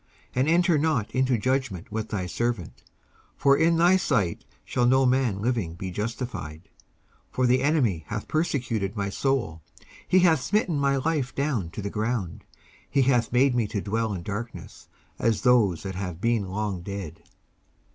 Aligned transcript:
19:143:002 0.29 0.29
And 0.39 0.47
enter 0.49 0.77
not 0.79 1.11
into 1.11 1.37
judgment 1.37 1.91
with 1.91 2.09
thy 2.09 2.25
servant: 2.25 2.81
for 3.37 3.55
in 3.55 3.77
thy 3.77 3.97
sight 3.97 4.43
shall 4.65 4.87
no 4.87 5.05
man 5.05 5.39
living 5.43 5.75
be 5.75 5.91
justified. 5.91 6.63
19:143:003 7.33 7.33
For 7.33 7.45
the 7.45 7.61
enemy 7.61 8.03
hath 8.07 8.27
persecuted 8.27 8.95
my 8.97 9.09
soul; 9.11 9.61
he 10.07 10.17
hath 10.21 10.41
smitten 10.41 10.79
my 10.79 10.95
life 10.97 11.35
down 11.35 11.69
to 11.69 11.83
the 11.83 11.91
ground; 11.91 12.43
he 12.89 13.03
hath 13.03 13.31
made 13.31 13.53
me 13.53 13.67
to 13.67 13.79
dwell 13.79 14.11
in 14.15 14.23
darkness, 14.23 14.87
as 15.19 15.43
those 15.43 15.83
that 15.83 15.93
have 15.93 16.19
been 16.19 16.47
long 16.49 16.81
dead. 16.81 17.21